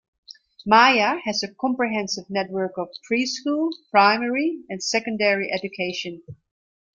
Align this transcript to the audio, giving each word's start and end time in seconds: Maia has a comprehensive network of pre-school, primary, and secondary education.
Maia 0.65 1.19
has 1.25 1.43
a 1.43 1.53
comprehensive 1.53 2.27
network 2.27 2.71
of 2.79 2.87
pre-school, 3.03 3.69
primary, 3.91 4.63
and 4.67 4.81
secondary 4.83 5.51
education. 5.51 6.23